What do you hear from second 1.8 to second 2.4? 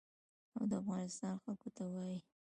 وايي.